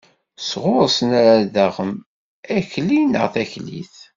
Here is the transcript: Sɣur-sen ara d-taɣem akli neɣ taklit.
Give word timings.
Sɣur-sen 0.49 1.09
ara 1.19 1.35
d-taɣem 1.43 1.93
akli 2.57 2.99
neɣ 3.03 3.25
taklit. 3.33 3.95